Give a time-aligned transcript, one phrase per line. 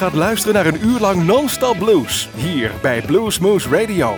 [0.00, 2.28] gaat luisteren naar een uur lang non-stop blues.
[2.34, 4.16] Hier bij Bluesmoose Radio.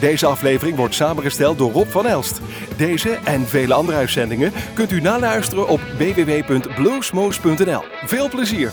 [0.00, 2.40] Deze aflevering wordt samengesteld door Rob van Elst.
[2.76, 7.84] Deze en vele andere uitzendingen kunt u naluisteren op www.bluesmoose.nl.
[8.04, 8.72] Veel plezier.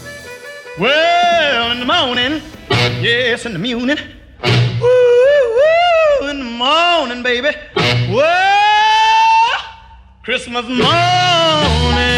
[0.78, 2.42] In the morning,
[3.02, 4.00] yes, in the morning.
[6.20, 7.52] In the morning, baby.
[10.21, 12.11] Christmas morning.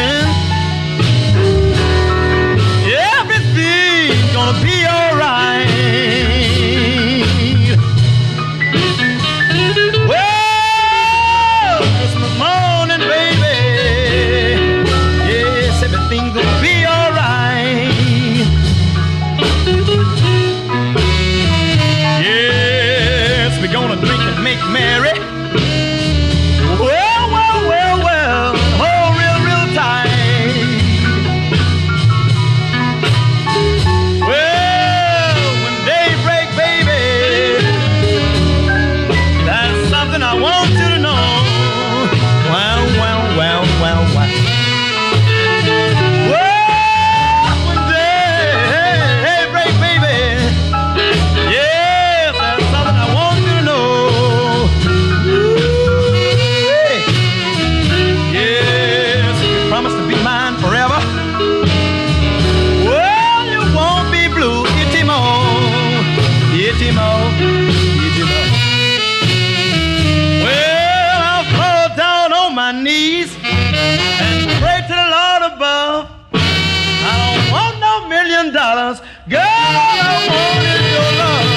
[78.54, 79.42] Dollars, girl.
[79.42, 81.48] I want your love.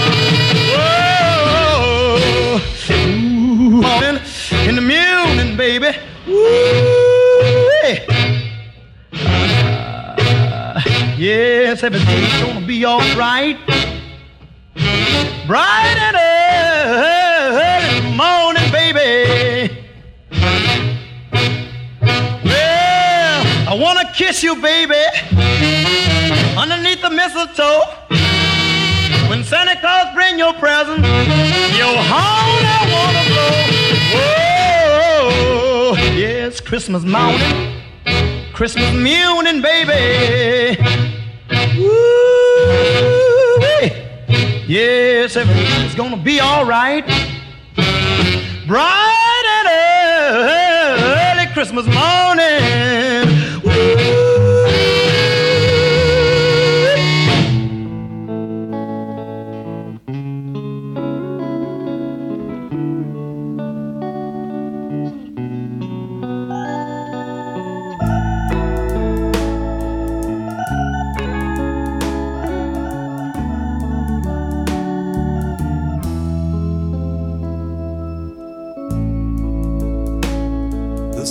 [1.69, 2.59] Whoa,
[2.91, 4.19] ooh, morning
[4.69, 5.91] in the morning, baby.
[6.27, 6.35] Woo,
[9.13, 10.81] uh,
[11.17, 13.59] yes, everything's gonna be alright.
[15.47, 17.16] Bright and early
[24.17, 24.95] kiss you, baby,
[26.57, 27.83] underneath the mistletoe.
[29.29, 31.05] When Santa Claus bring your present,
[31.77, 33.53] your horn I wanna blow.
[35.93, 37.83] Whoa, yes, Christmas morning,
[38.55, 40.81] Christmas morning, baby.
[41.77, 43.61] Woo,
[44.67, 47.05] yes, everything's gonna be alright.
[48.67, 49.69] Bright and
[51.05, 53.46] early Christmas morning.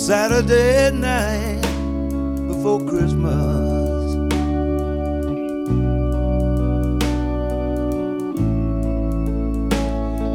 [0.06, 1.60] Saturday night
[2.46, 4.14] before Christmas.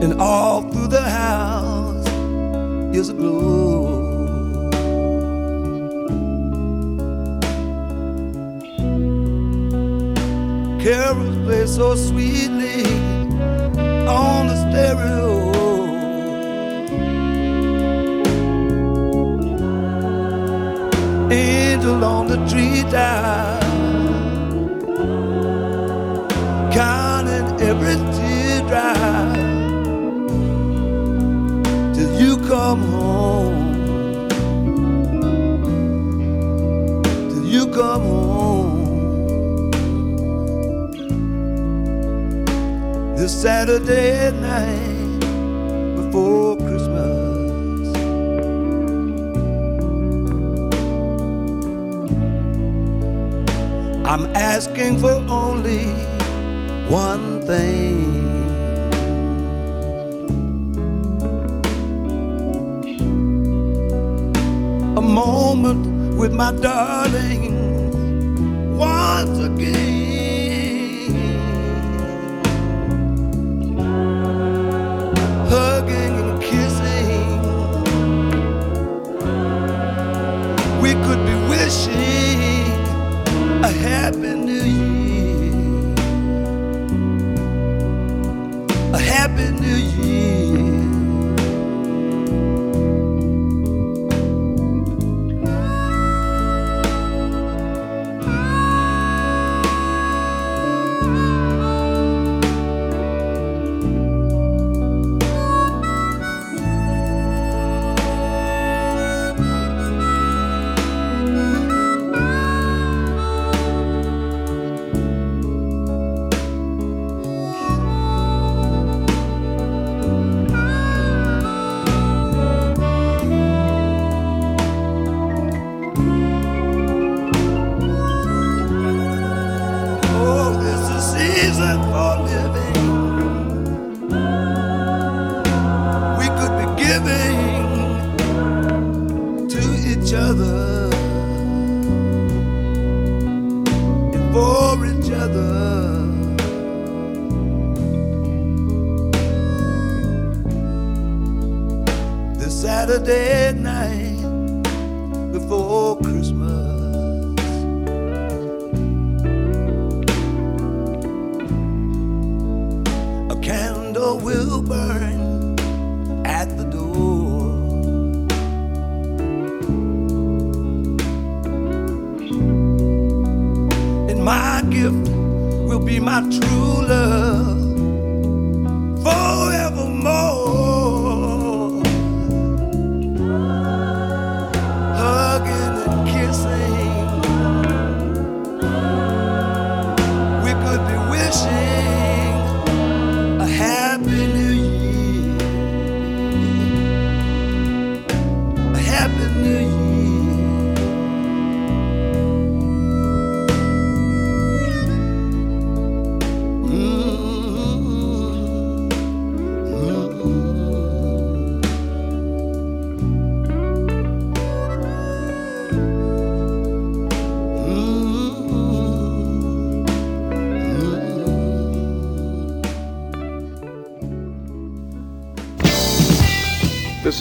[0.03, 2.05] And all through the house
[2.93, 4.09] is a glow.
[10.81, 12.83] Carols play so sweetly
[14.05, 15.50] on the stereo.
[21.31, 23.61] Angel on the treetop,
[26.73, 29.35] counting every teardrop
[31.95, 33.59] till you come home.
[37.29, 38.81] Till you come home.
[43.15, 45.19] This Saturday night
[45.95, 46.57] before
[54.11, 55.85] I'm asking for only
[56.89, 57.95] one thing.
[64.97, 67.60] A moment with my darling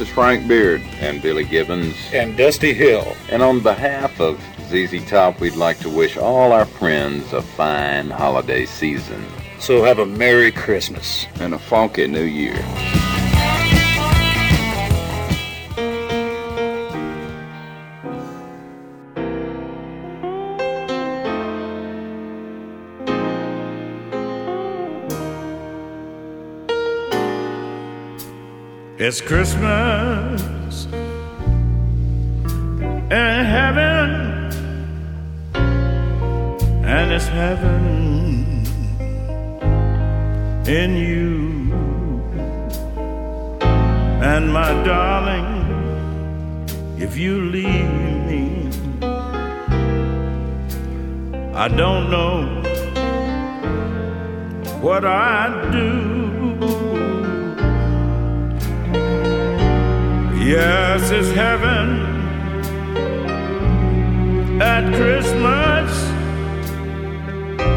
[0.00, 1.94] is Frank Beard and Billy Gibbons.
[2.12, 3.16] and Dusty Hill.
[3.28, 8.10] And on behalf of ZZ Top, we'd like to wish all our friends a fine
[8.10, 9.24] holiday season
[9.58, 11.26] So have a Merry Christmas.
[11.40, 12.56] and a funky new year.
[29.10, 30.86] It's Christmas
[33.10, 34.08] in heaven,
[36.84, 38.64] and it's heaven
[40.64, 41.72] in you.
[44.22, 45.48] And my darling,
[46.96, 47.90] if you leave
[48.30, 48.70] me,
[51.52, 52.62] I don't know
[54.80, 56.09] what I'd do.
[60.50, 61.88] Yes, it's heaven
[64.60, 65.90] at Christmas.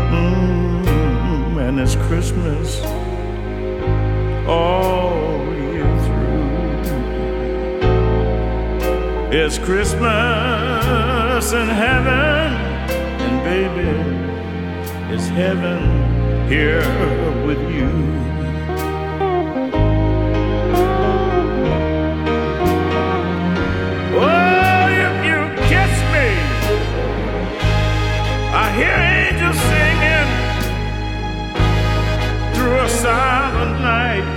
[0.10, 2.82] Mm, and it's Christmas
[4.48, 6.98] all year through.
[9.32, 10.02] It's Christmas
[11.54, 12.56] in heaven,
[13.22, 13.92] and baby,
[15.14, 16.82] it's heaven here
[17.46, 18.33] with you.
[28.76, 30.30] Hear angels singing
[32.56, 34.33] through a silent night.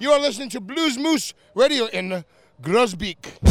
[0.00, 2.24] You are listening to Blues Moose Radio in
[2.62, 3.49] Groesbeek.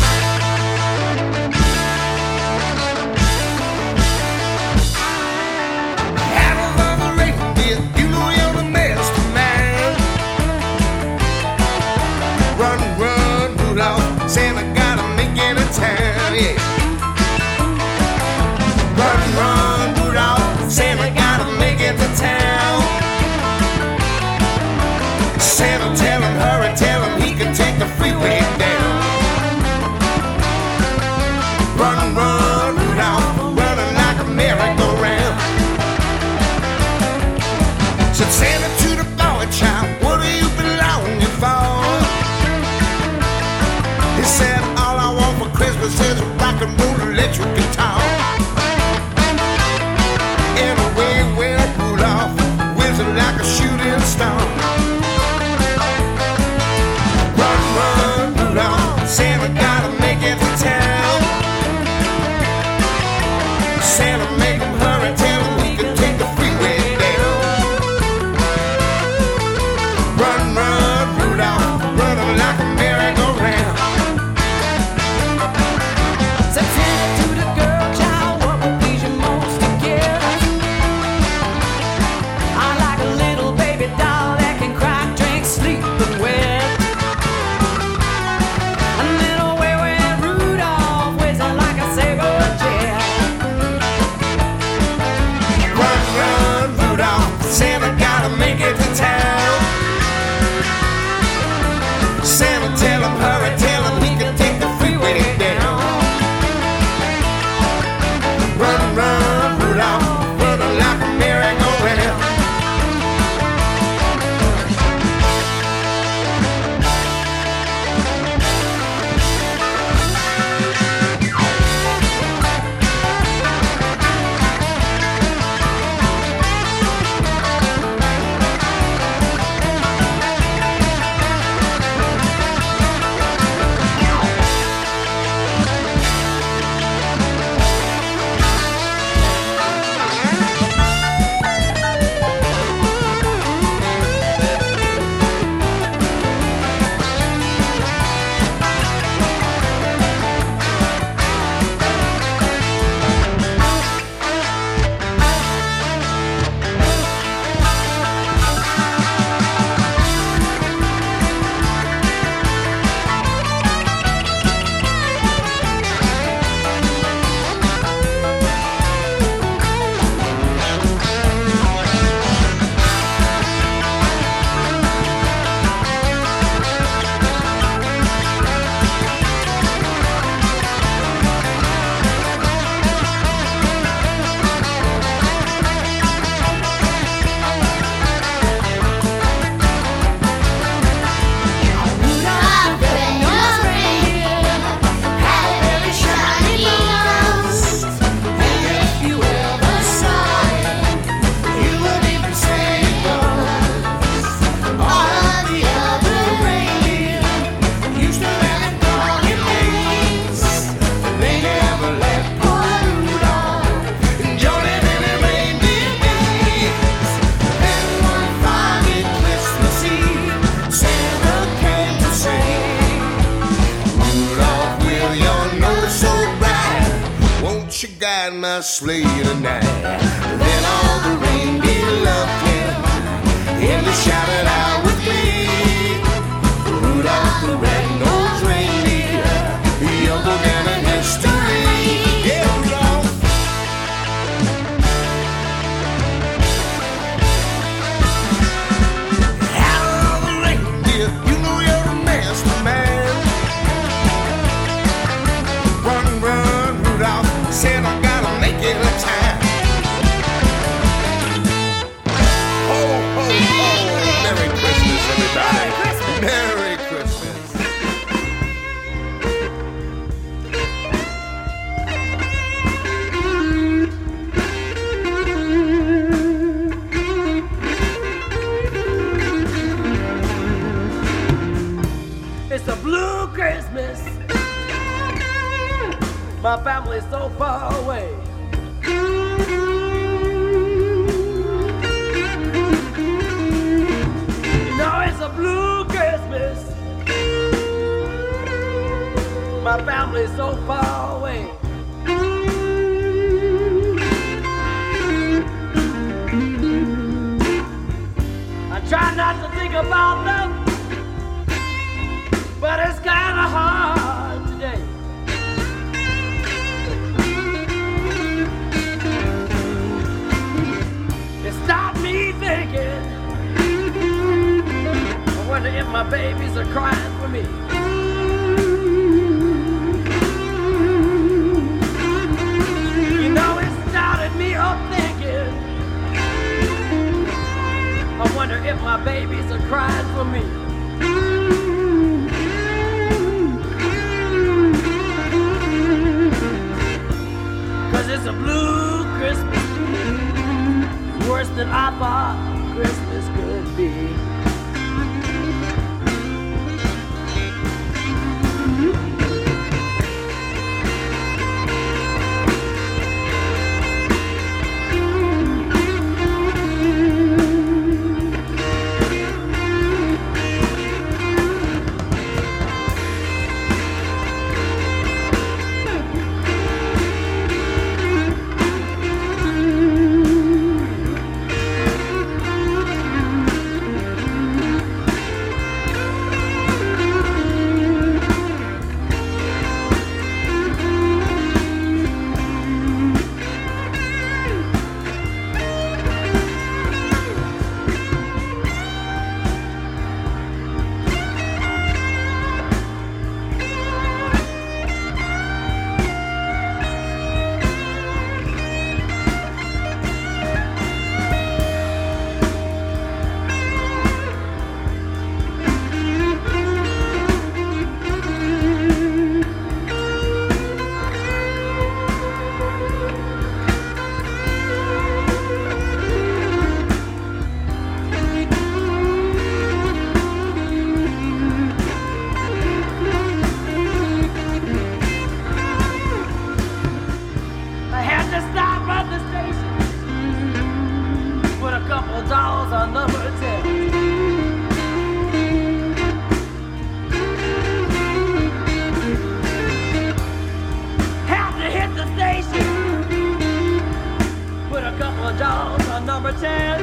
[456.39, 456.81] 10.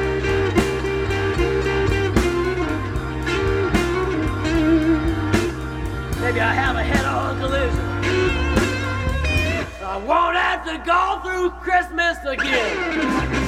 [6.21, 7.79] Maybe I have a head-on collision.
[9.83, 13.46] I won't have to go through Christmas again.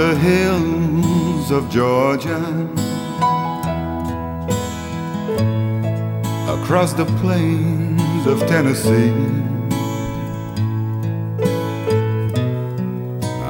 [0.00, 2.40] The hills of Georgia
[6.56, 9.12] across the plains of Tennessee,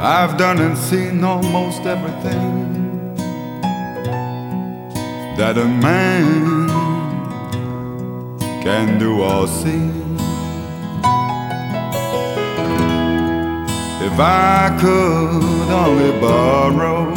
[0.03, 3.15] I've done and seen almost everything
[5.37, 6.69] that a man
[8.65, 10.00] can do or see.
[14.23, 17.09] I could only borrow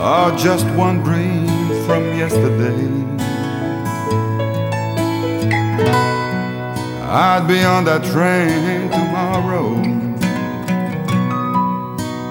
[0.00, 1.46] or just one dream
[1.84, 2.88] from yesterday,
[7.04, 9.74] I'd be on that train tomorrow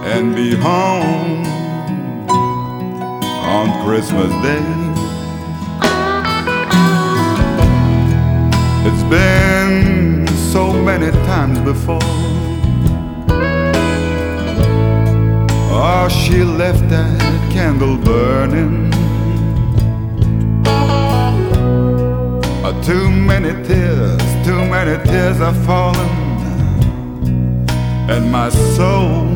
[0.05, 1.45] and be home
[3.45, 4.63] on Christmas Day.
[8.89, 9.36] It's been
[10.87, 11.99] many times before.
[15.69, 18.89] Oh, she left that candle burning.
[22.63, 26.09] Oh, too many tears, too many tears have fallen,
[28.09, 28.47] and my
[28.77, 29.27] soul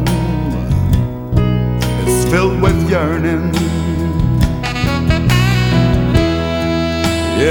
[2.08, 3.52] is filled with yearning.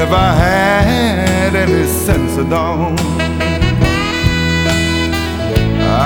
[0.03, 2.97] If I had any sense at all,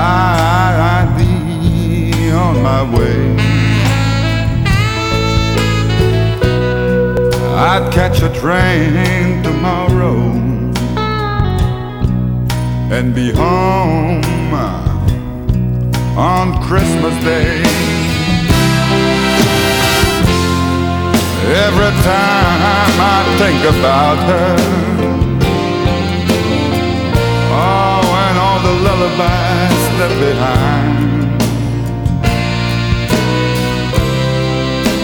[0.05, 3.21] I'd be on my way.
[7.57, 10.17] I'd catch a train tomorrow
[12.97, 14.23] and be home
[16.17, 17.63] on Christmas Day.
[21.67, 24.57] Every time I think about her.
[27.51, 31.41] oh, and all the lullabies all left behind.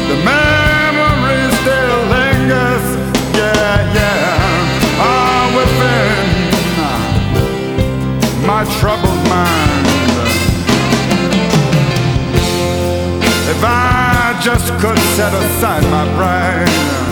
[0.09, 2.87] The memory still lingers,
[3.37, 6.26] yeah, yeah, ah, within
[8.46, 9.87] my troubled mind.
[13.48, 17.10] If I just could set aside my pride,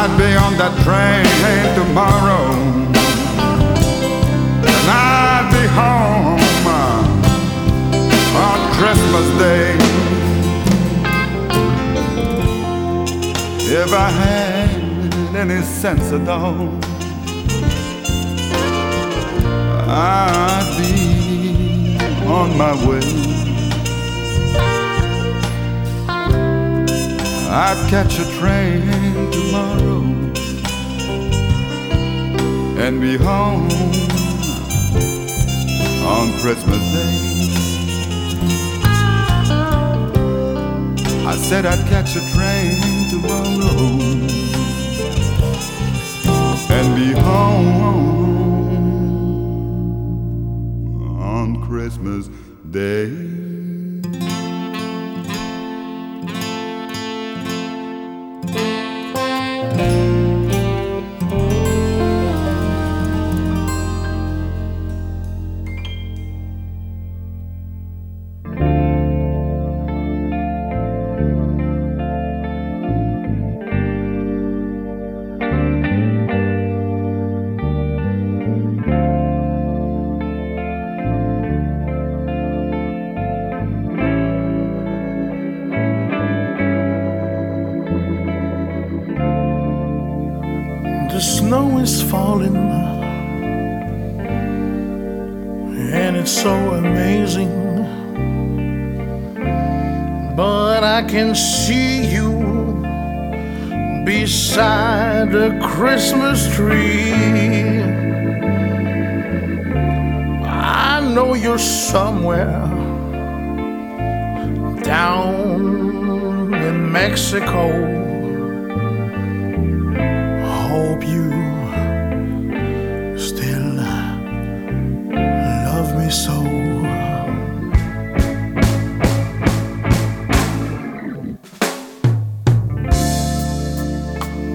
[0.00, 1.26] I'd be on that train
[1.74, 2.44] tomorrow,
[4.62, 7.02] and I'd be home uh,
[8.46, 9.74] on Christmas Day.
[13.74, 14.70] If I had
[15.34, 16.68] any sense at all,
[19.90, 23.02] I'd be on my way.
[27.50, 29.87] I'd catch a train tomorrow
[32.78, 33.68] and be home
[36.06, 37.14] on Christmas Day.
[41.26, 42.78] I said I'd catch a train
[43.10, 43.98] tomorrow
[46.70, 47.88] and be home
[51.20, 52.30] on Christmas
[52.70, 53.37] Day.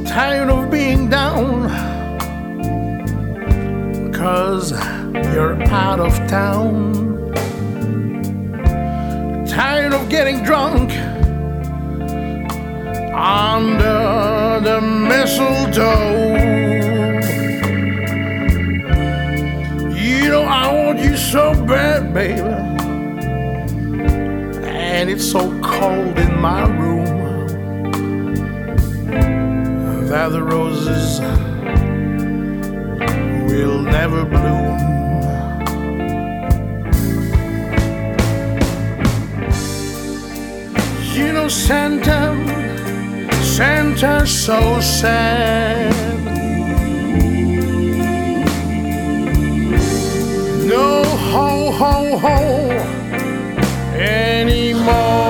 [0.07, 1.69] Tired of being down,
[4.11, 4.71] cause
[5.31, 6.93] you're out of town.
[9.45, 10.91] Tired of getting drunk
[13.13, 16.42] under the mistletoe.
[21.33, 22.41] So bad, baby.
[24.67, 27.47] And it's so cold in my room
[30.09, 31.19] that the roses
[33.49, 34.77] will never bloom.
[41.15, 42.21] You know, Santa.
[43.41, 45.92] Santa's so sad.
[51.33, 51.93] Ho ho
[52.23, 52.35] ho
[53.97, 55.22] anymore.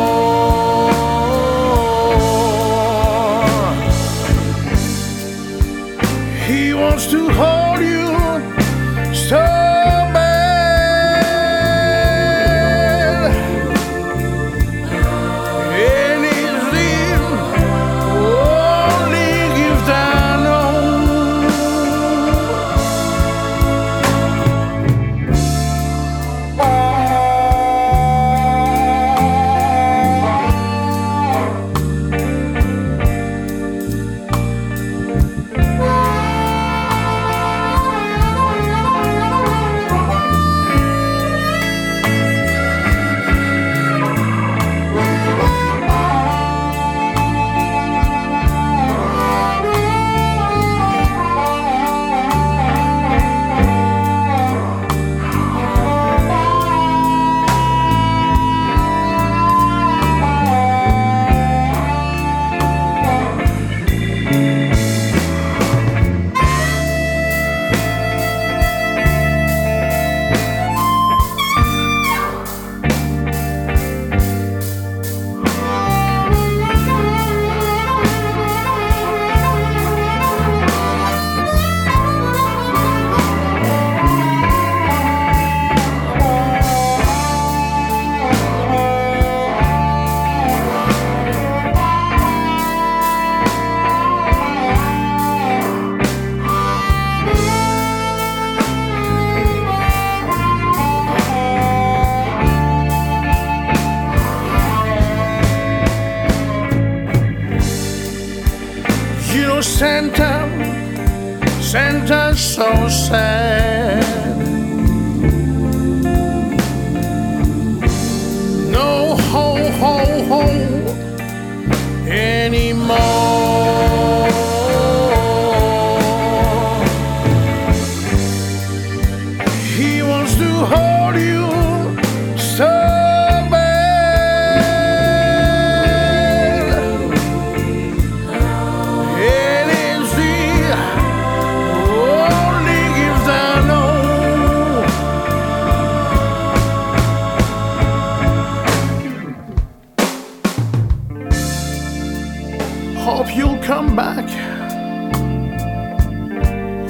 [153.03, 154.29] Hope you'll come back.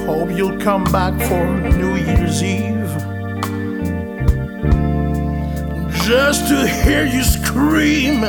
[0.06, 1.44] Hope you'll come back for
[1.76, 2.92] New Year's Eve.
[6.06, 8.22] Just to hear you scream,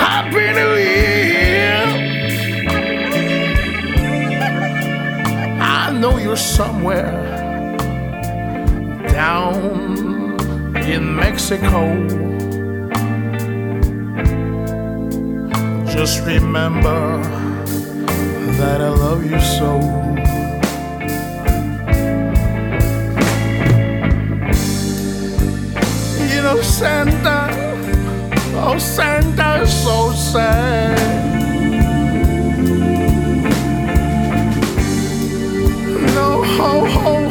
[0.00, 1.84] Happy New Year!
[5.60, 7.12] I know you're somewhere
[9.08, 10.40] down
[10.76, 12.31] in Mexico.
[15.92, 17.22] Just remember
[18.56, 19.78] that I love you so.
[26.34, 27.50] You know, Santa,
[28.56, 30.98] oh, Santa so sad.
[36.14, 37.21] No, ho, ho.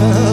[0.00, 0.29] love.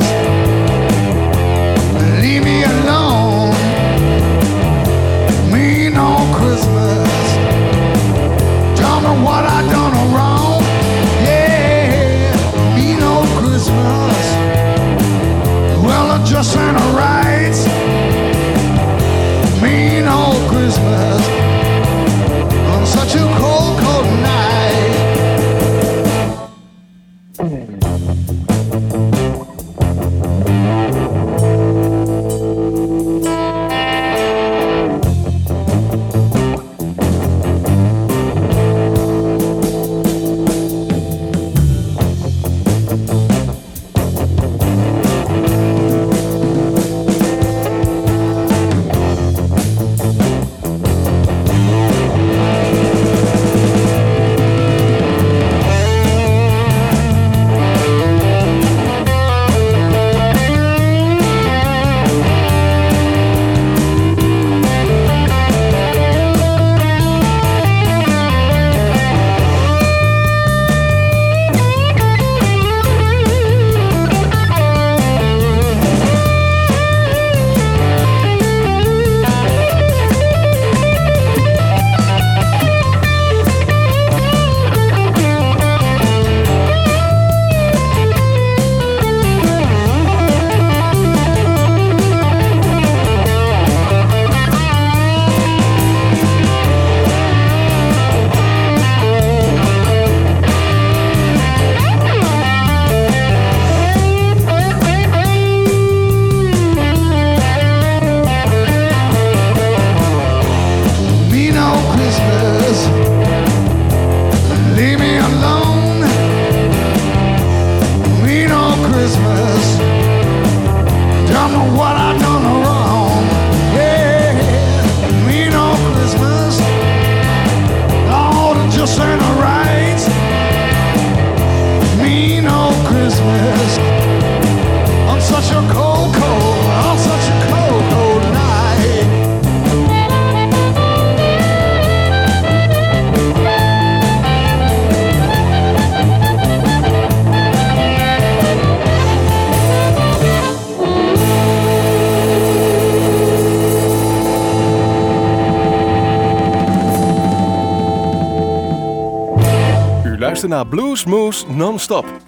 [160.48, 162.27] Na naar Blues Moose Non-Stop.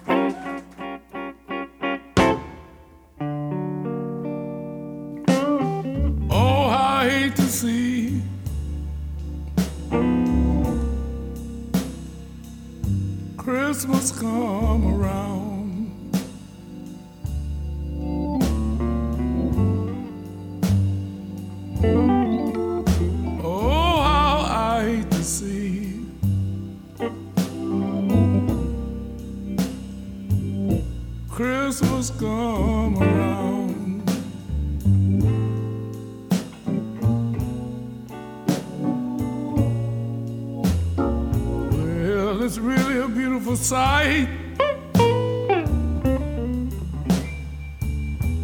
[42.50, 44.28] it's really a beautiful sight.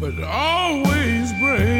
[0.00, 1.75] But always brave.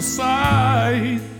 [0.00, 1.35] side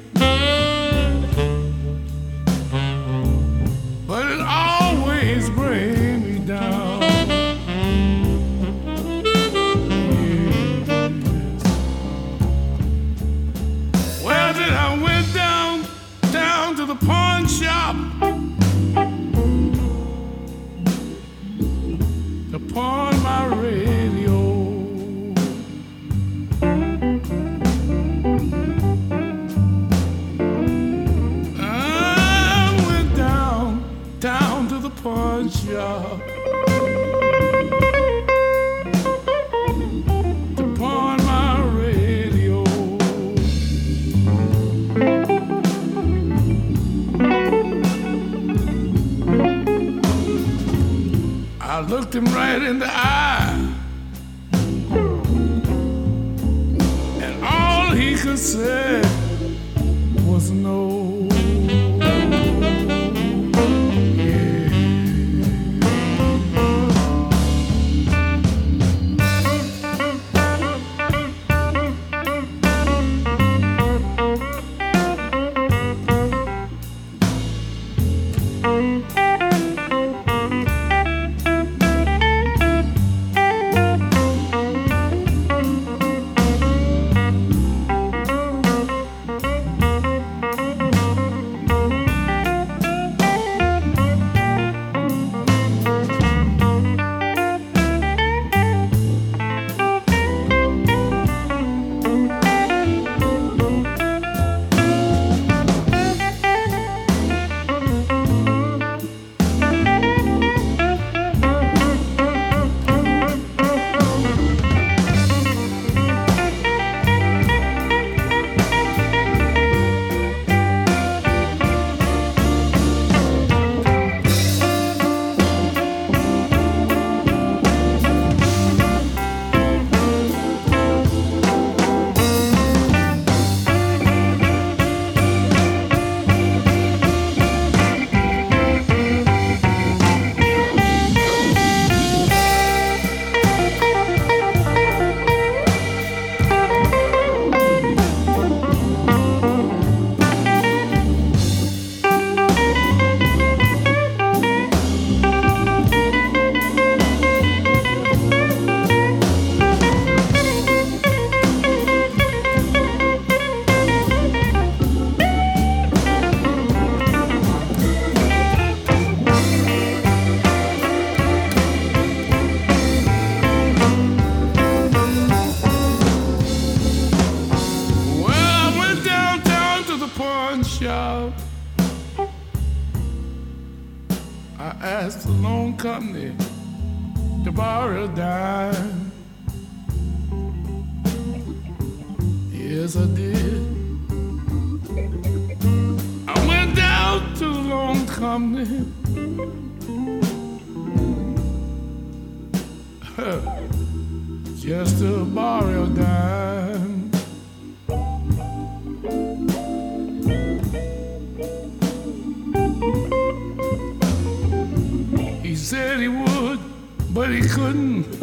[217.16, 218.02] but he couldn't.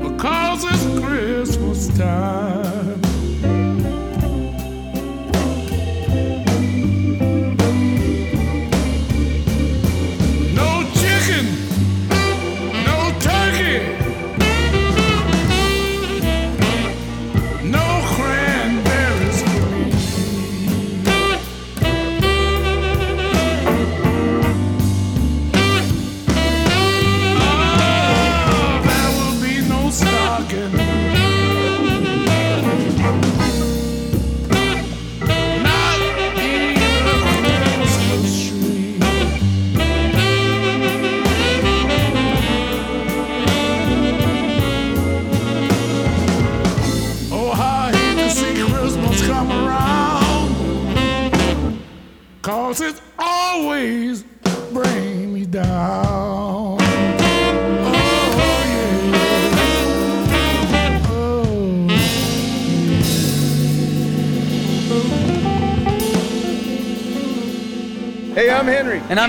[0.00, 2.77] because it's Christmas time.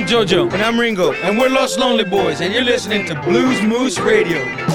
[0.09, 0.51] JoJo.
[0.53, 1.13] And I'm Ringo.
[1.13, 2.41] And we're Los Lonely Boys.
[2.41, 4.68] And you're listening to Blues Moose Radio.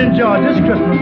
[0.00, 0.98] enjoy this Christmas.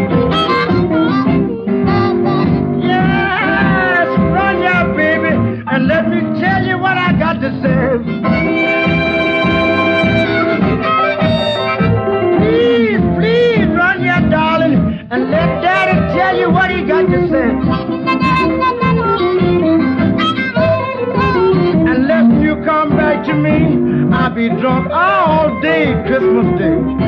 [2.83, 5.35] Yes, run ya, baby,
[5.71, 7.79] and let me tell you what I got to say.
[12.39, 17.49] Please, please run ya, darling, and let daddy tell you what he got to say.
[21.95, 27.08] Unless you come back to me, I'll be drunk all day Christmas Day.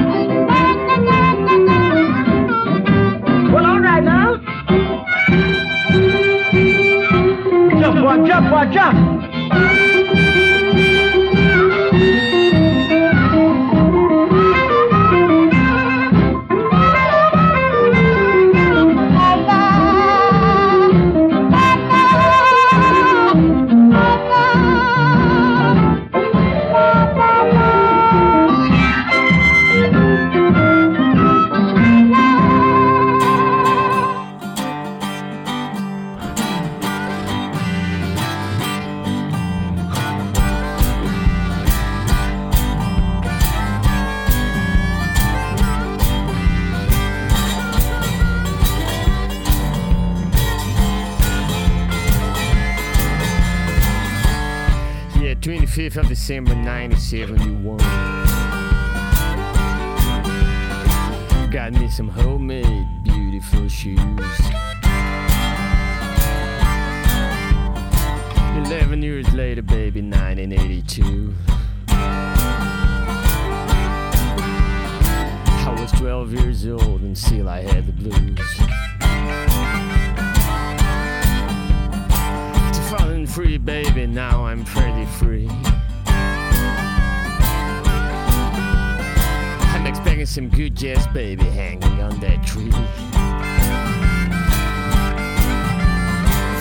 [90.81, 92.71] Just baby hanging on that tree.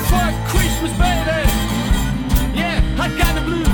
[0.09, 1.47] Fuck Christmas, baby!
[2.53, 3.65] Yeah, I got the blues.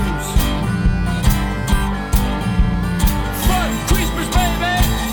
[3.48, 5.05] Fuck Christmas, baby!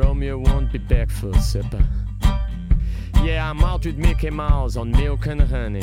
[0.00, 1.84] Romeo won't be back for supper.
[3.22, 5.82] Yeah, I'm out with Mickey Mouse on milk and honey.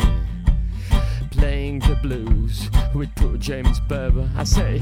[1.29, 4.27] Playing the blues with poor James Berber.
[4.35, 4.81] I say.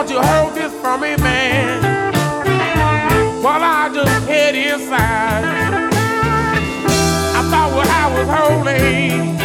[0.00, 2.14] won't you hold this for me, man?
[3.42, 5.44] While I just head inside.
[7.36, 9.36] I thought what I was holding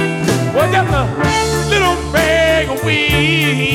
[0.56, 3.75] was just a little bag of weed.